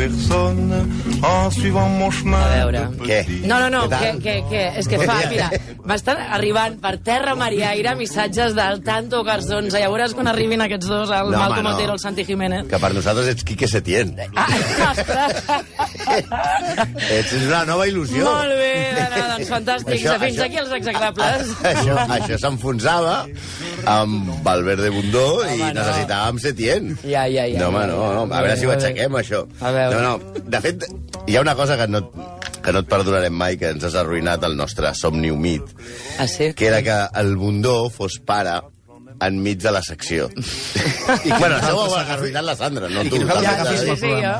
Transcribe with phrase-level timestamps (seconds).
[0.00, 0.78] personne
[1.20, 2.34] en suivant mon chemin.
[2.40, 2.82] A veure.
[3.04, 3.18] Què?
[3.44, 4.62] No, no, no, Què què, què?
[4.80, 5.50] És que fa, mira,
[5.88, 9.74] m'estan arribant per terra, mar i aire, missatges del Tanto Garzons.
[9.76, 11.74] Ja veuràs quan arribin aquests dos, el No, home, Malcom no.
[11.76, 12.64] Otero, el Santi Jiménez.
[12.70, 14.14] Que per nosaltres ets Quique Setién.
[14.36, 14.46] Ah,
[14.90, 15.42] ostres!
[17.10, 18.24] Ets una nova il·lusió.
[18.24, 19.94] Molt bé, no, doncs fantàstic.
[19.98, 21.52] Això- Fins això- aquí els execrables.
[21.74, 23.14] Això, això s'enfonsava
[23.90, 25.80] amb Valverde Bundó i Home, no.
[25.80, 26.90] necessitàvem Setién.
[27.04, 27.58] Ja, ja, ja.
[27.60, 28.34] No, home, no, no.
[28.34, 29.44] A veure si ho aixequem, això.
[29.60, 29.89] A veure.
[29.90, 30.40] No, no.
[30.44, 30.84] De fet,
[31.26, 32.00] hi ha una cosa que no,
[32.62, 35.62] que no et perdonarem mai, que ens has arruïnat el nostre somni humit,
[36.18, 36.52] Ah, sí?
[36.54, 38.58] que era que el Bundó fos pare
[39.26, 40.30] enmig de la secció.
[41.28, 43.20] I bueno, això ho ha arruïnat la Sandra, no tu.
[43.20, 43.46] també.
[43.54, 44.34] agaféssim Sí, sí, jo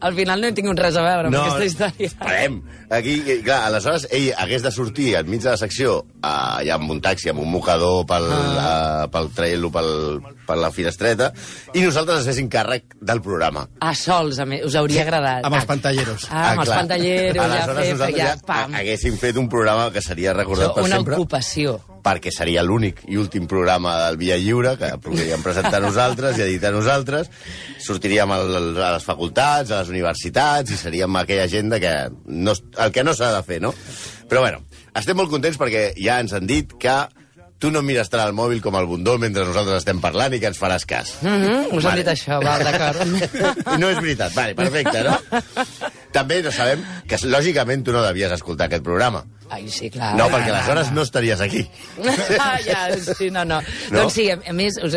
[0.00, 2.08] al final no he tingut res a veure amb aquesta història.
[2.08, 2.60] Esperem.
[2.90, 3.14] Aquí,
[3.44, 7.30] clar, aleshores ell hagués de sortir enmig de la secció eh, allà amb un taxi,
[7.30, 8.64] amb un mocador pel, ah.
[8.64, 9.92] eh, pel traient-lo pel,
[10.48, 11.30] per la finestreta,
[11.74, 13.66] i nosaltres ens féssim càrrec del programa.
[13.84, 15.44] Ah, sols, a us hauria agradat.
[15.46, 16.26] Amb els pantalleros.
[16.30, 16.82] Ah, amb els clar.
[16.82, 18.76] pantalleros, ja nosaltres ja, ja pam.
[18.80, 21.78] haguéssim fet un programa que seria recordat per Una sempre, ocupació.
[22.02, 26.72] Perquè seria l'únic i últim programa del Via Lliure, que podríem presentar nosaltres i editar
[26.74, 27.30] nosaltres.
[27.82, 31.94] Sortiríem a les facultats, a les universitats, i seríem aquella agenda que
[32.26, 33.74] no, el que no s'ha de fer, no?
[34.30, 34.62] Però bueno,
[34.96, 36.98] estem molt contents perquè ja ens han dit que
[37.60, 40.48] tu no mires tant el mòbil com el bundó mentre nosaltres estem parlant i que
[40.48, 41.18] ens faràs cas.
[41.20, 43.04] Mm -hmm, us han dit això, val, d'acord.
[43.80, 45.18] No és veritat, vale, perfecte, no?
[46.14, 49.22] També no sabem que, lògicament, tu no devies escoltar aquest programa.
[49.50, 50.12] Ai, sí, clar.
[50.18, 51.64] No, perquè aleshores no estaries aquí.
[52.40, 53.58] Ah, ja, sí, no, no.
[53.90, 53.98] No?
[53.98, 54.94] Doncs sí, a, a més, us,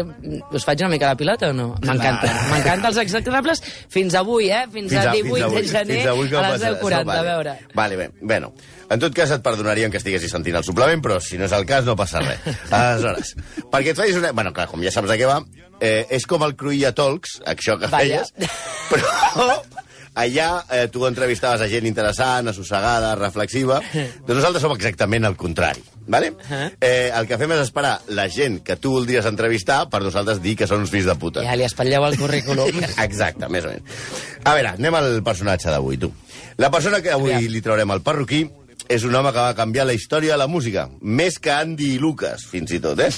[0.54, 1.66] us faig una mica la pilota o no?
[1.84, 2.30] M'encanta.
[2.52, 3.62] M'encanta els execrables
[3.92, 4.64] fins avui, eh?
[4.74, 7.56] Fins, a 18 de gener fins avui a les passarà 10.40, això, a veure.
[7.76, 8.54] Vale, bé, bueno.
[8.94, 11.66] En tot cas, et perdonaríem que estiguessis sentint el suplement, però si no és el
[11.70, 12.46] cas, no passa res.
[12.72, 13.34] Aleshores,
[13.74, 14.34] perquè et facis una...
[14.38, 15.40] Bueno, clar, com ja saps de què va,
[15.82, 18.24] eh, és com el Cruïlla Talks, això que Vaja.
[18.24, 18.54] feies,
[18.92, 19.58] però
[20.16, 25.84] allà eh, tu entrevistaves a gent interessant, assossegada, reflexiva, doncs nosaltres som exactament el contrari.
[26.06, 26.34] Vale?
[26.82, 30.58] Eh, el que fem és esperar la gent que tu voldries entrevistar per nosaltres dir
[30.60, 31.46] que són uns fills de puta.
[31.48, 32.82] Ja li espatlleu el currículum.
[33.08, 34.04] Exacte, més o menys.
[34.44, 36.12] A veure, anem al personatge d'avui, tu.
[36.60, 37.54] La persona que avui Aviam.
[37.54, 38.44] li traurem al perruquí
[38.92, 40.90] és un home que va canviar la història de la música.
[41.02, 43.10] Més que Andy i Lucas, fins i tot, eh?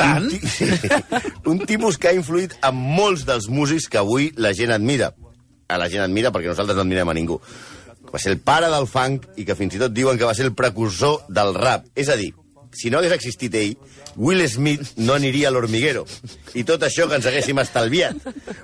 [0.00, 0.30] Tant?
[0.30, 0.70] Un, sí.
[1.52, 5.12] un tipus que ha influït en molts dels músics que avui la gent admira.
[5.70, 7.40] A la gent admira perquè nosaltres no admirem a ningú.
[8.10, 10.48] Va ser el pare del funk i que fins i tot diuen que va ser
[10.48, 11.86] el precursor del rap.
[11.94, 12.32] És a dir,
[12.72, 13.74] si no hagués existit ell,
[14.16, 16.04] Will Smith no aniria a l'Hormiguero.
[16.54, 18.20] I tot això que ens haguéssim estalviat.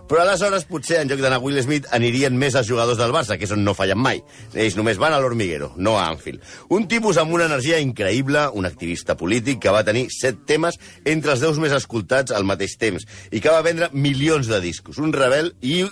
[0.06, 3.38] Però aleshores, potser, en lloc d'anar a Will Smith, anirien més els jugadors del Barça,
[3.38, 4.22] que és on no fallen mai.
[4.54, 6.42] Ells només van a l'Hormiguero, no a Anfield.
[6.74, 11.34] Un tipus amb una energia increïble, un activista polític que va tenir set temes entre
[11.34, 15.02] els deus més escoltats al mateix temps i que va vendre milions de discos.
[15.02, 15.82] Un rebel i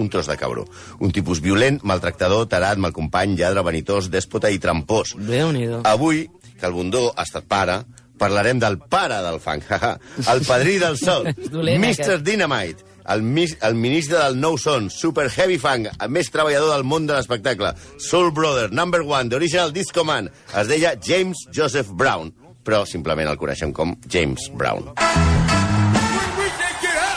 [0.00, 0.66] un tros de cabró.
[0.98, 5.14] Un tipus violent, maltractador, tarat, malcompany, lladre, vanitós, dèspota i trampós.
[5.16, 5.82] Déu-n'hi-do.
[5.88, 6.26] Avui,
[6.58, 7.82] que el Bundó ha estat pare,
[8.20, 9.98] parlarem del pare del haha,
[10.32, 11.92] el padrí del sol, dolent, Mr.
[11.92, 12.24] aquest.
[12.26, 16.84] Dynamite, el, mis, el ministre del nou son, Super Heavy Funk, el més treballador del
[16.84, 21.90] món de l'espectacle, Soul Brother, Number One, The Original Disco Man, es deia James Joseph
[21.96, 22.32] Brown,
[22.64, 24.92] però simplement el coneixem com James Brown.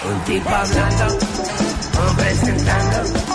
[0.04, 1.33] Un tipo
[1.98, 3.33] hombres en tango.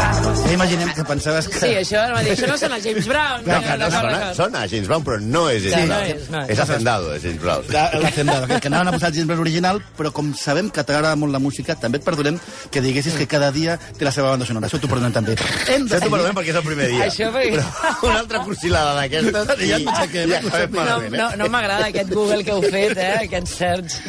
[0.00, 1.58] Ja imaginem que pensaves que...
[1.60, 3.42] Sí, això, ara mateix, això no sona James Brown.
[3.46, 6.10] No, que no D'acord, sona, sona James Brown, però no és James Sí, no Brown.
[6.16, 6.50] és, no és.
[6.54, 7.68] és Hacendado, és James Brown.
[8.02, 11.14] L'Hacendado, que, que anaven a posar el James Brown original, però com sabem que t'agrada
[11.20, 12.38] molt la música, també et perdonem
[12.72, 14.66] que diguessis que cada dia té la seva banda sonora.
[14.70, 15.36] Això t'ho perdonem també.
[15.68, 17.04] Hem Això t'ho perdonem perquè és el primer dia.
[17.10, 20.40] Això perquè- Però una altra cursilada d'aquestes Ja ens aixequem, ja
[20.80, 23.12] No, no, no m'agrada aquest Google que heu fet, eh?
[23.26, 24.00] Aquest search.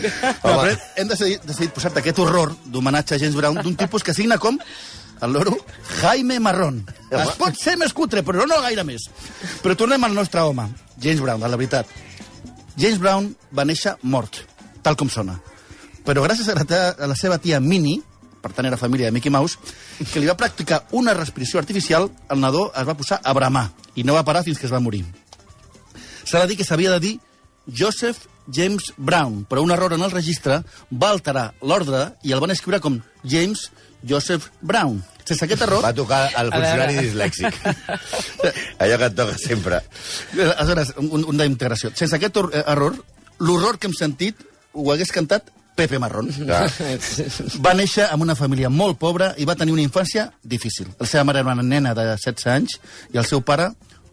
[0.42, 4.14] No, però hem decidit, decidit posar-te aquest horror d'homenatge a James Brown d'un tipus que
[4.16, 4.58] signa com
[5.22, 5.58] el loro
[6.02, 6.82] Jaime Marrón.
[7.10, 9.08] Es pot ser més cutre, però no gaire més.
[9.64, 11.90] Però tornem al nostre home, James Brown, a la veritat.
[12.78, 14.44] James Brown va néixer mort,
[14.82, 15.38] tal com sona.
[16.06, 16.66] Però gràcies a la,
[16.98, 18.02] a la seva tia Minnie,
[18.42, 19.60] per tant era família de Mickey Mouse,
[20.12, 24.06] que li va practicar una respiració artificial, el nadó es va posar a bramar i
[24.08, 25.04] no va parar fins que es va morir.
[26.26, 27.14] S'ha de dir que s'havia de dir
[27.68, 32.54] Joseph James Brown, però un error en el registre va alterar l'ordre i el van
[32.56, 33.70] escriure com James
[34.08, 35.02] Joseph Brown.
[35.24, 35.84] Sense aquest error...
[35.86, 37.58] Va tocar el funcionari dislèxic.
[38.84, 39.82] Allò que et toca sempre.
[40.36, 41.94] Aleshores, un, un d'integració.
[41.98, 42.98] Sense aquest eh, error,
[43.40, 46.30] l'horror que hem sentit ho hagués cantat Pepe Marrón.
[46.36, 46.66] Clar.
[47.66, 50.92] Va néixer en una família molt pobra i va tenir una infància difícil.
[51.00, 52.78] La seva mare era una nena de 16 anys
[53.14, 53.72] i el seu pare,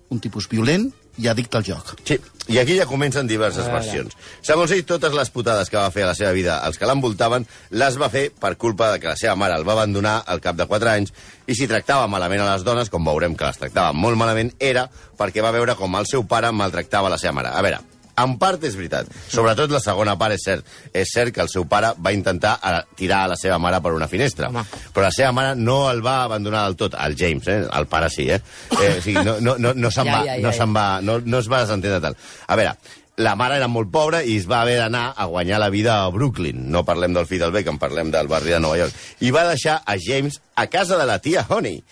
[0.08, 1.94] un tipus violent i addicte al joc.
[2.06, 2.18] Sí,
[2.48, 4.14] i aquí ja comencen diverses versions.
[4.46, 7.44] Segons ell, totes les putades que va fer a la seva vida els que l'envoltaven
[7.76, 10.56] les va fer per culpa de que la seva mare el va abandonar al cap
[10.56, 11.12] de 4 anys
[11.46, 14.88] i si tractava malament a les dones, com veurem que les tractava molt malament, era
[15.18, 17.52] perquè va veure com el seu pare maltractava la seva mare.
[17.52, 17.82] A veure,
[18.18, 19.08] en part és veritat.
[19.30, 20.68] Sobretot la segona part és cert.
[20.92, 23.94] És cert que el seu pare va intentar eh, tirar a la seva mare per
[23.96, 24.50] una finestra.
[24.52, 24.64] Home.
[24.94, 26.96] Però la seva mare no el va abandonar del tot.
[26.98, 27.60] El James, eh?
[27.66, 28.40] El pare sí, eh?
[28.78, 30.86] eh o sigui, no, no, no, no se'n Ja, va, ja, ja, no se'n va,
[31.04, 32.18] no, no es va desentendre tal.
[32.46, 32.74] A veure,
[33.18, 36.10] la mare era molt pobra i es va haver d'anar a guanyar la vida a
[36.14, 36.68] Brooklyn.
[36.70, 38.94] No parlem del fill del Beckham, parlem del barri de Nova York.
[39.26, 41.82] I va deixar a James a casa de la tia Honey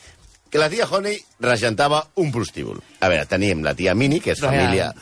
[0.51, 2.79] que la tia Honey regentava un prostíbul.
[3.01, 4.55] A veure, tenim la tia Minnie, que és Real.
[4.55, 4.95] família...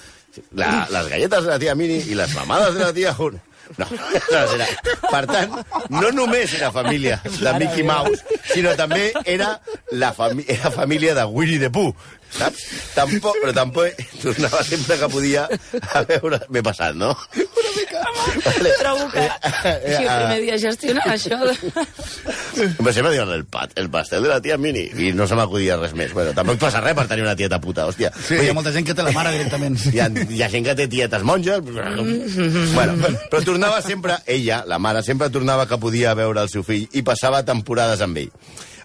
[0.53, 3.41] La, les galletes de la tia Minnie i les mamades de la tia Honey.
[3.79, 4.67] No, aleshores era,
[5.09, 5.55] per tant,
[5.89, 8.21] no només era família de Mickey Mouse,
[8.51, 9.55] sinó també era
[9.91, 11.95] la fami era família de Winnie the Pooh,
[12.39, 12.65] saps?
[12.95, 16.41] Tampoc, però tampoc tornava sempre que podia a veure...
[16.55, 17.13] M'he passat, no?
[17.35, 18.03] Una mica.
[18.45, 18.73] Vale.
[18.79, 19.25] Trobo que
[19.83, 21.39] si el primer dia gestionar això...
[21.45, 21.55] De...
[22.79, 25.79] Però sempre diuen el, pat, el pastel de la tia Minnie, i no se m'acudia
[25.81, 26.15] res més.
[26.17, 28.13] Bueno, tampoc passa res per tenir una tieta puta, hòstia.
[28.15, 29.79] Sí, hi ha molta gent que té la mare directament.
[29.91, 31.65] Hi ha, hi ha gent que té tietes monges...
[31.65, 32.99] bueno,
[33.31, 37.03] però tornava sempre, ella, la mare, sempre tornava que podia veure el seu fill i
[37.07, 38.33] passava temporades amb ell.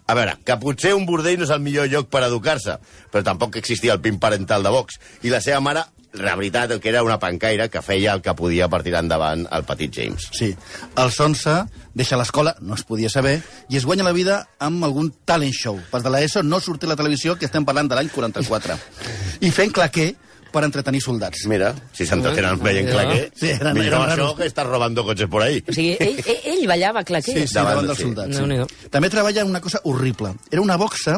[0.10, 2.80] A veure, que potser un bordell no és el millor lloc per educar-se,
[3.14, 4.98] però tampoc existia el pin parental de Vox.
[5.22, 5.84] I la seva mare,
[6.18, 9.68] la veritat, que era una pancaire que feia el que podia per tirar endavant el
[9.68, 10.26] petit James.
[10.34, 10.50] Sí.
[10.98, 11.60] Als 11
[11.94, 13.36] deixa l'escola, no es podia saber,
[13.70, 15.78] i es guanya la vida amb algun talent show.
[15.92, 18.80] Pas de l'ESO no surt a la televisió, que estem parlant de l'any 44.
[19.46, 20.16] I fent claquer
[20.51, 21.46] per entretenir soldats.
[21.48, 22.94] Mira, si s'entretenen veient Ja.
[22.94, 25.63] claquer, Sí, eren- millor eren això que estar robando cotxes por ahí.
[25.68, 27.36] O sigui, ell, ell, ell ballava claquer.
[27.42, 28.04] Sí, sí, Davant davant, de- dels sí.
[28.04, 28.38] soldats.
[28.38, 28.68] Déu-n'hi-do.
[28.69, 28.90] Sí.
[28.90, 30.36] També treballa en una cosa horrible.
[30.51, 31.18] Era una boxa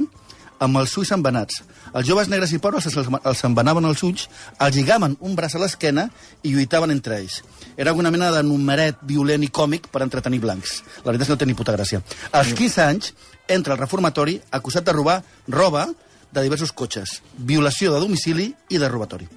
[0.60, 1.64] amb els ulls embenats.
[1.94, 2.96] Els joves negres i pobres els,
[3.26, 4.30] els embenaven els ulls,
[4.60, 6.10] els lligaven un braç a l'esquena
[6.44, 7.42] i lluitaven entre ells.
[7.76, 10.84] Era alguna mena de numeret violent i còmic per entretenir blancs.
[11.04, 12.04] La veritat és que no té ni puta gràcia.
[12.32, 13.14] Als 15 anys
[13.48, 15.88] entra al reformatori acusat de robar roba
[16.32, 19.28] de diversos cotxes, violació de domicili i de robatori.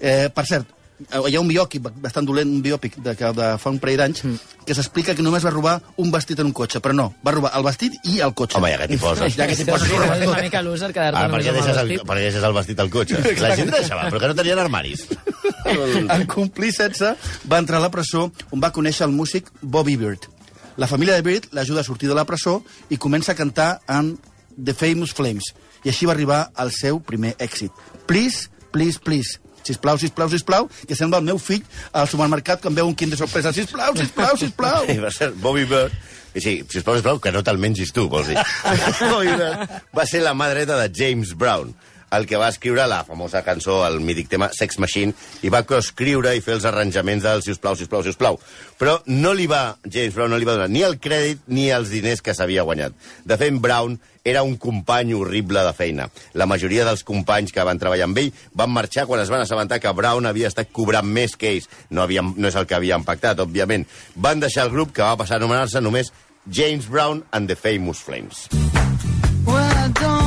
[0.00, 3.70] Eh, per cert, hi ha un biòpic bastant dolent, un biòpic de, que- de fa
[3.70, 4.22] un parell d'anys,
[4.66, 7.52] que s'explica que només va robar un vestit en un cotxe, però no, va robar
[7.58, 8.58] el vestit i el cotxe.
[8.58, 9.36] Home, ja que t'hi poses.
[9.36, 10.28] Ja que t'hi poses, Sí, és tot.
[10.32, 12.06] una mica loser quedar-te Ah, per només què amb el deixes, el, vestit.
[12.06, 13.22] per què deixes el vestit al cotxe?
[13.42, 15.06] La gent deixava, però que no tenien armaris.
[15.66, 17.14] En complir 16,
[17.50, 20.26] va entrar a la presó on va conèixer el músic Bobby Bird.
[20.78, 24.16] La família de Bird l'ajuda a sortir de la presó i comença a cantar en
[24.58, 25.52] The Famous Flames.
[25.84, 27.72] I així va arribar al seu primer èxit.
[28.10, 29.38] Please, please, please.
[29.68, 33.18] Sisplau, sisplau, sisplau, que sembla el meu fill al supermercat quan veu un quin de
[33.20, 33.52] sorpresa.
[33.52, 34.86] Sisplau, sisplau, sisplau.
[34.94, 35.92] I va ser Bobby Bird,
[36.32, 38.38] i sí, sisplau, sisplau, que no te'l mengis tu, vols dir.
[39.12, 41.74] Bobby Bird va ser la mà dreta de James Brown,
[42.12, 46.34] el que va escriure la famosa cançó, el mític tema Sex Machine, i va coescriure
[46.36, 48.38] i fer els arranjaments del sisplau, sisplau, sisplau.
[48.78, 51.92] Però no li va, James Brown no li va donar ni el crèdit ni els
[51.92, 52.96] diners que s'havia guanyat.
[53.28, 56.08] De fet, Brown era un company horrible de feina.
[56.34, 59.80] La majoria dels companys que van treballar amb ell van marxar quan es van assabentar
[59.80, 61.68] que Brown havia estat cobrant més que ells.
[61.90, 63.88] No, havien, no és el que havien pactat, òbviament.
[64.16, 66.12] Van deixar el grup que va passar a anomenar-se només
[66.50, 68.48] James Brown and the Famous Flames.
[69.46, 70.17] Well,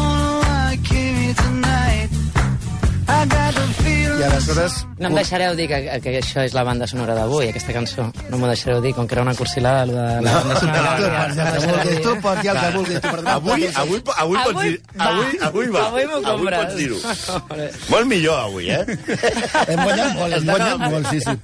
[4.21, 4.73] I aleshores...
[5.01, 8.03] No em deixareu dir que, que això és la banda sonora d'avui, aquesta cançó.
[8.29, 10.91] No m'ho deixareu dir, com que era una cursilada, de la banda sonora.
[11.87, 12.99] No tu pots dir el que vulguis.
[13.01, 14.75] Tu perdona, Avui, avui, avui, pots dir...
[14.93, 15.07] va.
[15.07, 15.87] Avui, avui va.
[15.87, 16.61] Avui m'ho compres.
[16.61, 17.01] pots dir-ho.
[17.95, 18.85] Molt millor, avui, eh?
[19.65, 21.37] Hem guanyat molt, hem guanyat molt, sí, sí.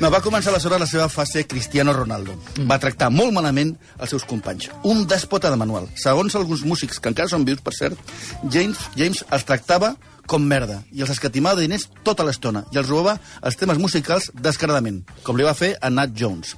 [0.00, 2.38] No, va començar aleshores la seva fase Cristiano Ronaldo.
[2.70, 4.72] Va tractar molt malament els seus companys.
[4.88, 5.92] Un dèspota de manual.
[5.98, 8.00] Segons alguns músics, que encara són vius, per cert,
[8.48, 12.88] James, James els tractava com merda i els escatimava de diners tota l'estona i els
[12.90, 16.54] robava els temes musicals descaradament, com li va fer a Nat Jones.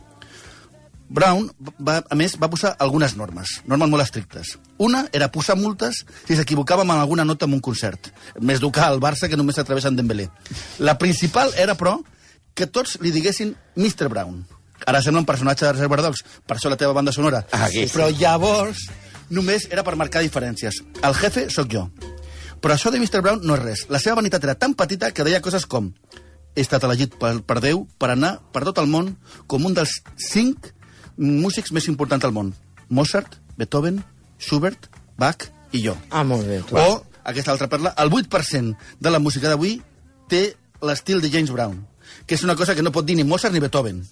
[1.10, 1.48] Brown,
[1.82, 4.52] va, a més, va posar algunes normes, normes molt estrictes.
[4.78, 8.12] Una era posar multes si s'equivocava amb alguna nota en un concert.
[8.38, 10.28] Més dur que al Barça, que només s'atreveix en Dembélé.
[10.78, 11.96] La principal era, però,
[12.54, 14.06] que tots li diguessin Mr.
[14.12, 14.44] Brown.
[14.86, 17.42] Ara sembla un personatge de Reservoir Dogs, per això la teva banda sonora.
[17.58, 17.90] Aquí sí.
[17.96, 18.86] Però llavors
[19.34, 20.78] només era per marcar diferències.
[21.02, 21.88] El jefe sóc jo.
[22.60, 23.22] Però això de Mr.
[23.24, 23.84] Brown no és res.
[23.88, 25.92] La seva vanitat era tan petita que deia coses com
[26.54, 29.14] he estat elegit per, per Déu per anar per tot el món
[29.50, 30.72] com un dels cinc
[31.16, 32.54] músics més importants del món.
[32.88, 34.00] Mozart, Beethoven,
[34.38, 34.88] Schubert,
[35.20, 35.94] Bach i jo.
[36.10, 36.60] Ah, molt bé.
[36.66, 36.76] Tu.
[36.76, 39.78] O, aquesta altra perla, el 8% de la música d'avui
[40.30, 41.76] té l'estil de James Brown,
[42.26, 44.02] que és una cosa que no pot dir ni Mozart ni Beethoven.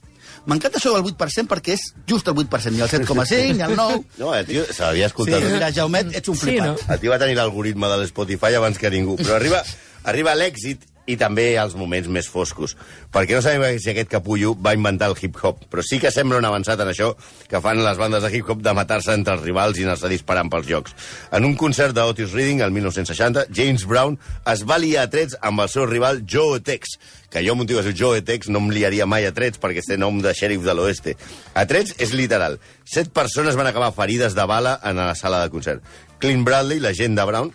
[0.49, 3.99] M'encanta això del 8% perquè és just el 8%, ni el 7,5, ni el 9...
[4.23, 5.45] No, el tio se l'havia Sí, escoltat.
[5.53, 6.67] mira, Jaumet, ets un Sí, flipat.
[6.67, 6.95] no?
[6.95, 9.17] El tio va tenir l'algoritme de l'Spotify abans que ningú.
[9.21, 9.61] Però arriba,
[10.05, 12.77] arriba l'èxit i també els moments més foscos.
[13.13, 16.49] Perquè no sabem si aquest capullo va inventar el hip-hop, però sí que sembla un
[16.49, 17.13] avançat en això
[17.49, 20.69] que fan les bandes de hip-hop de matar-se entre els rivals i anar-se disparant pels
[20.69, 20.97] jocs.
[21.33, 24.19] En un concert d'Otis Reading, el 1960, James Brown
[24.53, 26.99] es va liar a trets amb el seu rival Joe Tex,
[27.31, 30.21] que jo, tio que Joe Tex, no em liaria mai a trets perquè té nom
[30.25, 31.17] de xèrif de l'oeste.
[31.55, 32.59] A trets és literal.
[32.89, 35.85] Set persones van acabar ferides de bala en la sala de concert.
[36.19, 37.53] Clint Bradley, l'agent de Brown,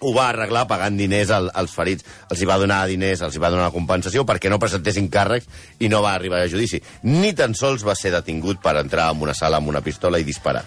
[0.00, 2.06] ho va arreglar pagant diners al, als ferits.
[2.30, 5.48] Els hi va donar diners, els hi va donar compensació perquè no presentessin càrrecs
[5.82, 6.80] i no va arribar a judici.
[7.08, 10.26] Ni tan sols va ser detingut per entrar en una sala amb una pistola i
[10.26, 10.64] disparar.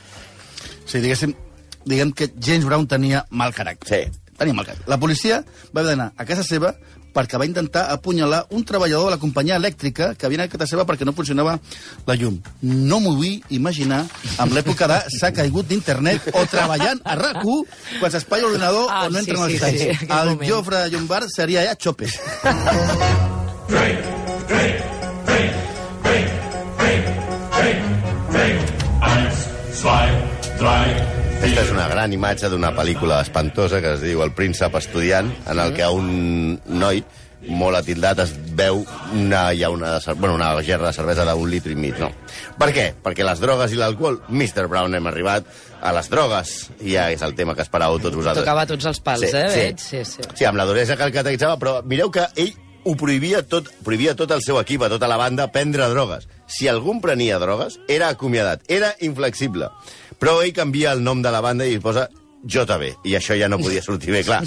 [0.85, 1.35] Sí, diguéssim,
[1.85, 3.88] diguem que James Brown tenia mal caràcter.
[3.91, 4.33] Sí.
[4.38, 4.89] Tenia mal caràcter.
[4.89, 6.73] La policia va haver d'anar a casa seva
[7.13, 10.70] perquè va intentar apunyalar un treballador de la companyia elèctrica que havia anat a casa
[10.72, 11.58] seva perquè no funcionava
[12.08, 12.39] la llum.
[12.62, 14.06] No m'ho vull imaginar
[14.38, 19.10] amb l'època de s'ha caigut d'internet o treballant a rac quan s'espatlla l'ordinador Ah, o
[19.10, 19.82] no sí, entren els sí, detalls.
[19.82, 20.50] sí, aquell el moment.
[20.51, 22.20] Jofre Llombard seria ja xopes.
[29.01, 29.36] Eins,
[29.74, 30.10] zwei,
[30.60, 30.89] drei,
[31.51, 35.60] Aquesta és una gran imatge d'una pel·lícula espantosa que es diu El príncep estudiant, en
[35.60, 37.01] el que un noi
[37.51, 38.79] molt atildat es veu
[39.17, 42.08] una, hi ha una, bueno, una gerra de cervesa d'un litre i mig, no.
[42.55, 42.86] Per què?
[43.03, 44.70] Perquè les drogues i l'alcohol, Mr.
[44.72, 45.51] Brown, hem arribat
[45.84, 48.46] a les drogues, i ja és el tema que esperàveu tots vosaltres.
[48.48, 49.60] Tocava tots els pals, Sí, eh, sí.
[49.65, 49.84] veig?
[49.89, 50.24] Sí, sí.
[50.31, 52.53] Sí, amb la duresa que el caracteritzava, però mireu que ell
[52.88, 56.31] ho prohibia tot, prohibia tot el seu equip, a tota la banda, prendre drogues.
[56.48, 59.67] Si algú en prenia drogues, era acomiadat, era inflexible.
[60.22, 62.06] Però ell canvia el nom de la banda i posa
[62.46, 64.44] JB, i això ja no podia sortir bé, clar.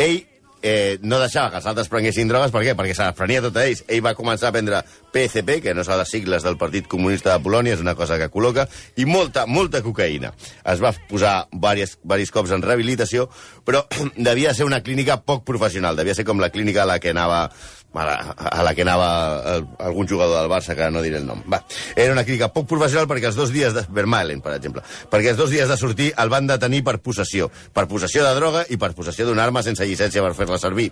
[0.00, 0.22] Ell
[0.62, 2.74] eh, no deixava que els altres prenguessin drogues, per què?
[2.76, 3.82] Perquè se les prenia tot a ells.
[3.88, 7.44] Ell va començar a prendre PCP, que no són les sigles del Partit Comunista de
[7.44, 8.66] Polònia, és una cosa que col·loca,
[9.00, 10.32] i molta, molta cocaïna.
[10.72, 13.28] Es va posar diversos, diversos cops en rehabilitació,
[13.64, 13.84] però
[14.30, 17.48] devia ser una clínica poc professional, devia ser com la clínica a la que anava
[17.92, 19.08] a la, a la que anava
[19.56, 21.42] el, algun jugador del Barça, que no diré el nom.
[21.50, 21.62] Va,
[21.96, 23.84] era una clínica poc professional perquè els dos dies de...
[23.90, 24.84] Vermaelen, per exemple.
[25.10, 27.50] Perquè els dos dies de sortir el van detenir per possessió.
[27.74, 30.90] Per possessió de droga i per possessió d'una arma sense llicència per fer-la servir.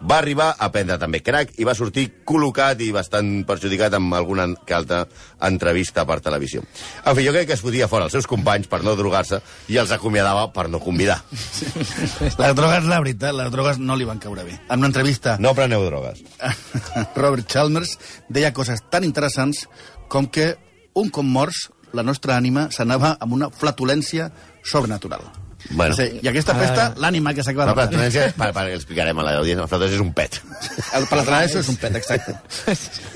[0.00, 4.48] Va arribar a prendre també crack i va sortir col·locat i bastant perjudicat amb alguna
[4.64, 5.04] que altra
[5.44, 6.62] entrevista per televisió.
[7.04, 9.78] En fi, jo crec que es fotia fora els seus companys per no drogar-se i
[9.80, 11.20] els acomiadava per no convidar.
[12.38, 14.54] Les drogues, la veritat, les drogues no li van caure bé.
[14.70, 16.22] En una entrevista No preneu drogues.
[17.20, 17.96] Robert Chalmers
[18.28, 19.66] deia coses tan interessants
[20.08, 20.54] com que
[20.98, 24.30] un cop morts la nostra ànima s'anava amb una flatulència
[24.64, 25.22] sobrenatural.
[25.70, 25.94] Bueno.
[25.96, 29.70] Sí, I aquesta festa, l'ànima que s'acaba La flatulència, per, per, explicarem a l'audiència, la
[29.70, 30.38] flatulència és un pet.
[30.96, 32.36] El palatranès és un pet, exacte.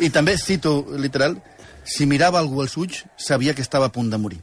[0.03, 1.39] I també cito, literal,
[1.85, 4.41] si mirava algú als ulls, sabia que estava a punt de morir.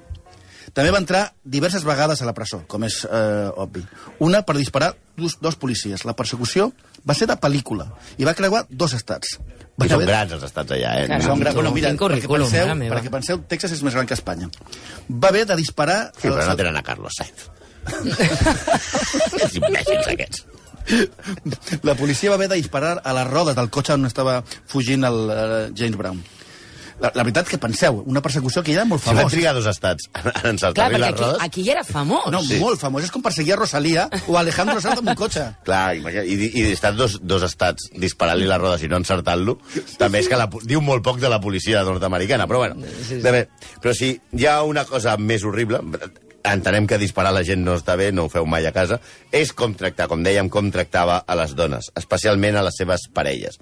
[0.74, 3.84] També va entrar diverses vegades a la presó, com és eh, obvi.
[4.26, 6.06] Una per disparar dos, dos policies.
[6.06, 6.70] La persecució
[7.08, 7.86] va ser de pel·lícula
[8.18, 9.38] i va creuar dos estats.
[9.80, 11.08] I són haver- grans els estats allà, eh?
[11.08, 11.24] Caram.
[11.24, 11.54] Són gran...
[11.56, 14.50] Bueno, mira, perquè currículum, penseu, perquè penseu, Texas és més gran que Espanya.
[15.10, 16.00] Va haver de disparar...
[16.18, 17.48] Sí, però no tenen a Carlos Sainz.
[19.40, 20.44] Els imbècils aquests.
[21.86, 25.20] La policia va haver de disparar a les rodes del cotxe on estava fugint el
[25.30, 25.38] uh,
[25.78, 26.20] James Brown.
[27.00, 29.32] La, la veritat que penseu, una persecució que ja era molt Si van famós.
[29.32, 30.10] trigar dos estats
[30.44, 31.38] en perquè les aquí, rodes...
[31.46, 32.28] aquí ja era famós.
[32.32, 32.58] No, Sí.
[32.60, 33.04] molt famós.
[33.08, 35.46] És com perseguir a Rosalia o Alejandro Sanz amb un cotxe.
[35.68, 39.58] Clar, imagina, i, i estar dos, dos estats disparant-li les rodes i no encertant-lo,
[39.98, 42.76] també és que la, diu molt poc de la policia nord-americana, però bueno.
[43.00, 43.22] Sí, sí.
[43.24, 43.46] Bé,
[43.82, 45.80] però si hi ha una cosa més horrible,
[46.44, 49.00] entenem que disparar a la gent no està bé, no ho feu mai a casa,
[49.32, 53.60] és com tractar, com dèiem, com tractava a les dones, especialment a les seves parelles.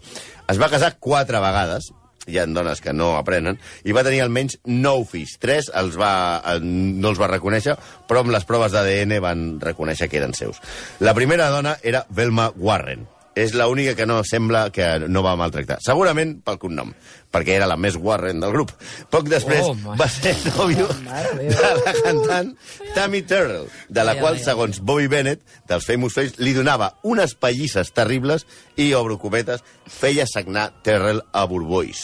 [0.47, 1.89] Es va casar quatre vegades,
[2.27, 5.37] hi ha dones que no aprenen, i va tenir almenys nou fills.
[5.41, 10.09] Tres els va, eh, no els va reconèixer, però amb les proves d'ADN van reconèixer
[10.11, 10.61] que eren seus.
[10.99, 13.07] La primera dona era Velma Warren.
[13.37, 15.77] És l'única que no sembla que no va maltractar.
[15.85, 16.93] Segurament pel cognom,
[17.33, 18.71] perquè era la més Warren del grup.
[19.13, 22.53] Poc després Oh, va ser nòvio Mare de la cantant
[22.95, 26.95] Tammy Terrell, de la Ai, qual, ai, segons Bobby Bennett, dels Famous Face, li donava
[27.05, 32.01] unes pallisses terribles i, obro cometes, feia sagnar Terrell a Borbois.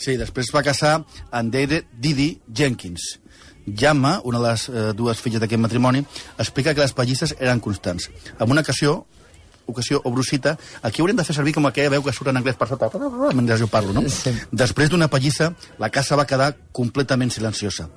[0.00, 0.96] Sí, després va casar
[1.30, 3.18] amb Dede Didi Jenkins.
[3.66, 6.02] Llama, una de les eh, dues filles d'aquest matrimoni,
[6.38, 8.10] explica que les pallisses eren constants.
[8.38, 9.04] En una ocasió,
[9.66, 12.58] ocasió o brusita, aquí haurem de fer servir com aquella veu que surt en anglès
[12.60, 12.90] per sota,
[13.32, 14.04] mentre jo parlo, no?
[14.08, 14.32] Sí.
[14.52, 17.88] Després d'una pallissa, la casa va quedar completament silenciosa.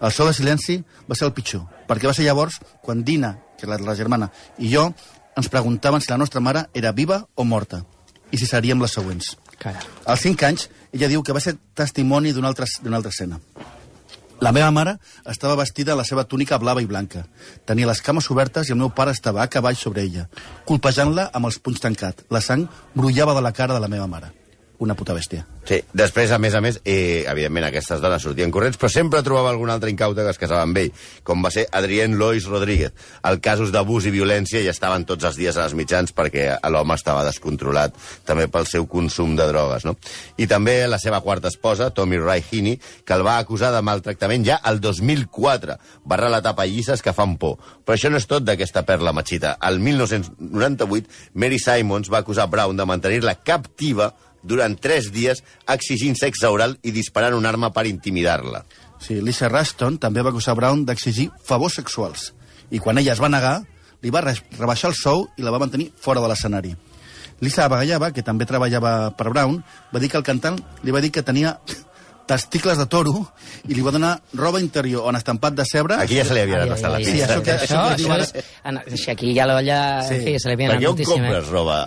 [0.00, 3.68] El so de silenci va ser el pitjor, perquè va ser llavors quan Dina, que
[3.68, 4.88] és la, germana, i jo
[5.36, 7.84] ens preguntaven si la nostra mare era viva o morta,
[8.32, 9.34] i si seríem les següents.
[9.60, 9.82] Cara.
[10.08, 13.40] Als 5 anys, ella diu que va ser testimoni d'una altra, altra escena.
[14.40, 14.94] La meva mare
[15.28, 17.26] estava vestida a la seva túnica blava i blanca.
[17.68, 20.28] Tenia les cames obertes i el meu pare estava a cavall sobre ella,
[20.64, 22.24] colpejant-la amb els punys tancats.
[22.32, 24.32] La sang brollava de la cara de la meva mare.
[24.80, 25.42] Una puta bèstia.
[25.68, 29.50] Sí, després, a més a més, eh, evidentment aquestes dones sortien corrents, però sempre trobava
[29.50, 30.88] algun altre incauta que es casava amb ell,
[31.22, 32.94] com va ser Adrien Lois Rodríguez.
[33.28, 36.96] El casos d'abús i violència ja estaven tots els dies a les mitjans perquè l'home
[36.96, 37.92] estava descontrolat
[38.24, 39.98] també pel seu consum de drogues, no?
[40.40, 44.62] I també la seva quarta esposa, Tommy Heaney, que el va acusar de maltractament ja
[44.64, 45.76] el 2004.
[46.08, 47.58] Va relatar pallisses que fan por.
[47.84, 49.58] Però això no és tot d'aquesta perla machita.
[49.60, 56.46] El 1998, Mary Simons va acusar Brown de mantenir-la captiva durant tres dies exigint sexe
[56.48, 58.64] oral i disparant un arma per intimidar-la.
[59.00, 62.32] Sí, Lisa Ruston també va acusar Brown d'exigir favors sexuals.
[62.70, 63.62] I quan ella es va negar,
[64.02, 66.74] li va re rebaixar el sou i la va mantenir fora de l'escenari.
[67.40, 69.62] Lisa Abagayava, que també treballava per Brown,
[69.94, 71.54] va dir que el cantant li va dir que tenia
[72.30, 73.24] testicles de toro
[73.66, 75.96] i li va donar roba interior en estampat de cebre.
[75.98, 77.34] Aquí ja se li havia Ai, gastat la ai, Sí, pista.
[77.34, 79.08] això que- Això, això ara- és...
[79.08, 79.80] Aquí ja l'olla...
[80.06, 80.08] Sí.
[80.08, 80.14] Sí.
[80.20, 81.14] En fi, se li havia Per anat què on moltíssim.
[81.24, 81.50] compres Eh?
[81.50, 81.78] roba?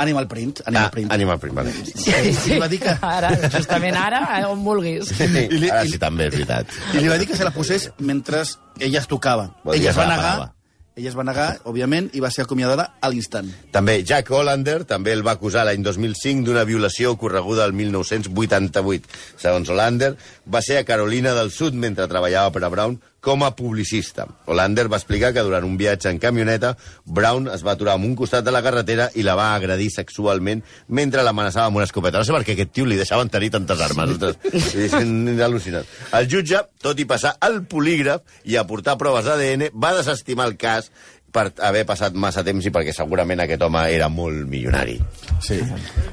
[0.00, 0.62] Ah, Animal Print.
[0.64, 1.12] Animal ah, Print.
[1.12, 1.72] Animal Print, vale.
[1.72, 2.54] Sí, sí.
[2.54, 5.10] I va dir que- Ara, justament ara, eh, on vulguis.
[5.20, 5.26] I
[5.58, 6.66] li- Ara sí, també, és veritat.
[6.94, 8.40] I li va dir que se la posés mentre
[8.78, 9.50] ella es tocava.
[9.64, 10.52] Dir ella es va negar,
[10.96, 13.52] ella es va negar, òbviament, i va ser acomiadada a l'instant.
[13.72, 19.06] També Jack Hollander també el va acusar l'any 2005 d'una violació ocorreguda el 1988.
[19.36, 20.16] Segons Hollander,
[20.48, 24.26] va ser a Carolina del Sud mentre treballava per a Brown com a publicista.
[24.46, 26.74] Hollander va explicar que durant un viatge en camioneta,
[27.04, 30.64] Brown es va aturar en un costat de la carretera i la va agredir sexualment
[30.88, 32.18] mentre l'amenaçava amb una escopeta.
[32.18, 34.16] No sé per què aquest tio li deixaven tenir tantes armes.
[34.16, 35.86] Ostres, és al·lucinant.
[36.16, 40.90] El jutge, tot i passar el polígraf i aportar proves d'ADN, va desestimar el cas
[41.30, 44.96] per haver passat massa temps i perquè segurament aquest home era molt milionari.
[45.44, 45.60] Sí.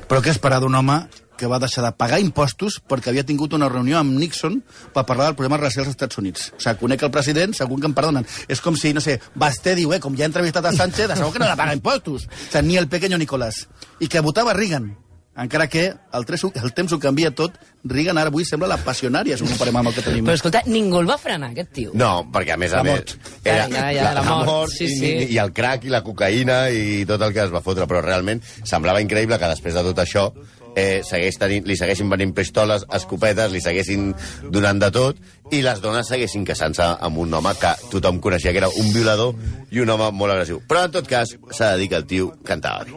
[0.07, 0.99] Però què esperar d'un home
[1.37, 4.59] que va deixar de pagar impostos perquè havia tingut una reunió amb Nixon
[4.93, 6.51] per parlar del problema racial als Estats Units.
[6.57, 8.27] O sigui, conec el president, segur que em perdonen.
[8.49, 11.15] És com si, no sé, Basté diu, eh, com ja ha entrevistat a Sánchez, de
[11.19, 12.27] segur que no ha de pagar impostos.
[12.27, 13.67] O sigui, ni el pequeño Nicolás.
[13.99, 14.95] I que votava Reagan.
[15.37, 19.35] Encara que el, tres, el temps ho canvia tot, Reagan ara avui sembla la passionària,
[19.37, 20.25] si ho comparem amb el que tenim.
[20.25, 21.91] Però escolta, ningú el va frenar, aquest tio.
[21.93, 22.95] No, perquè a més a La més...
[22.95, 23.13] mort.
[23.45, 25.11] Ja, ja, ja, la mort, sí, i, sí.
[25.11, 28.01] i, i el crack i la cocaïna i tot el que es va fotre, però
[28.01, 30.31] realment semblava increïble que després de tot això
[30.77, 34.11] eh, segueix tenint, li segueixin venint pistoles, escopetes, li seguessin
[34.53, 35.19] donant de tot,
[35.51, 39.35] i les dones segueixin casant-se amb un home que tothom coneixia que era un violador
[39.71, 40.61] i un home molt agressiu.
[40.67, 42.95] Però en tot cas, s'ha de dir que el tio cantava bé.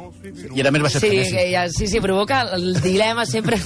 [0.54, 1.44] I era més baixet Sí, que Messi.
[1.52, 3.56] ja, sí, sí, provoca el dilema sempre.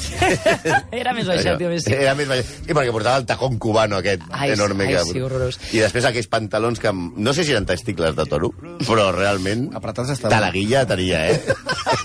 [0.94, 1.92] Era més baixet, tio, més sí.
[1.92, 2.68] Era més baixet.
[2.70, 4.86] I perquè portava el tacón cubano aquest Ai, enorme.
[4.86, 5.02] ai, que...
[5.10, 5.58] sí, horrorós.
[5.74, 6.92] I després aquells pantalons que...
[6.94, 8.52] No sé si eren testicles de toro,
[8.86, 9.66] però realment...
[9.74, 10.36] Apretats estaven.
[10.36, 11.42] Talaguilla tenia, eh?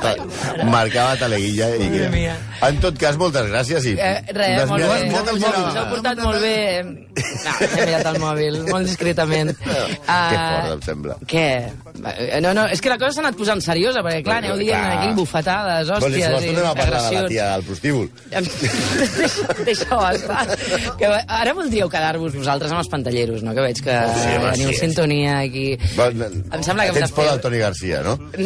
[0.72, 1.68] Marcava talaguilla.
[1.76, 2.30] I...
[2.66, 3.84] En tot cas, moltes gràcies.
[3.92, 3.94] I...
[4.00, 4.98] Eh, res, Has molt bé.
[5.10, 5.68] mirat el Us mòbil?
[6.20, 6.56] Portat molt bé.
[7.40, 9.52] No, he mirat el mòbil, molt discretament.
[9.60, 11.14] Que fort, em sembla.
[11.30, 11.46] Què?
[12.44, 14.96] No, no, és que la cosa s'ha anat posant seriosa, perquè clar, aneu dient Clar.
[14.98, 17.64] aquí bufetades, Vols dir, hòsties si i vols, tornem a parlar de la tia del
[17.68, 18.06] prostíbul.
[19.66, 20.44] Deixa-ho estar.
[20.98, 23.54] Que ara voldríeu quedar-vos vosaltres amb els pantalleros, no?
[23.56, 24.78] Que veig que Oh, sí, teniu sí.
[24.80, 25.66] sintonia aquí.
[25.96, 28.16] Bon, Em sembla que Tens por del Toni Garcia, no?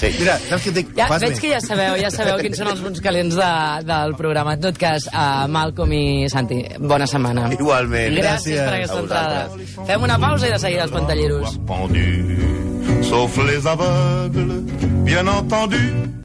[0.00, 0.10] sí.
[0.18, 0.90] Mira, saps què et dic?
[0.98, 1.40] Ja, Fas veig bé.
[1.44, 3.50] que ja sabeu, ja sabeu quins són els punts calents de,
[3.88, 4.56] del programa.
[4.58, 7.48] En tot cas, a Malcom i Santi, bona setmana.
[7.52, 8.14] Igualment.
[8.16, 8.64] Gràcies, Gràcies.
[8.64, 9.48] per aquesta entrada.
[9.86, 11.58] Fem una pausa i de seguida els pantalleros.
[13.02, 16.19] sauf les aveugles, bien entendu.